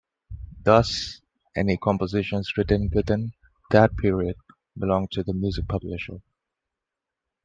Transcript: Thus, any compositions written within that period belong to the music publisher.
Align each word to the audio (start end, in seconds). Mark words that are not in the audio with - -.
Thus, 0.63 1.21
any 1.55 1.77
compositions 1.77 2.57
written 2.57 2.89
within 2.91 3.33
that 3.69 3.95
period 3.97 4.35
belong 4.75 5.07
to 5.11 5.21
the 5.23 5.31
music 5.35 5.67
publisher. 5.67 6.23